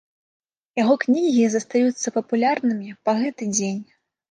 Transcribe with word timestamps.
Яго 0.81 0.95
кнігі 1.03 1.43
застаюцца 1.57 2.15
папулярнымі 2.17 2.99
па 3.05 3.17
гэты 3.23 3.53
дзень. 3.55 3.81